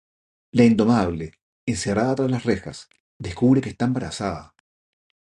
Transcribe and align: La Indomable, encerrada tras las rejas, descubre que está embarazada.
La 0.51 0.63
Indomable, 0.63 1.31
encerrada 1.67 2.15
tras 2.15 2.31
las 2.31 2.43
rejas, 2.43 2.89
descubre 3.19 3.61
que 3.61 3.69
está 3.69 3.85
embarazada. 3.85 4.55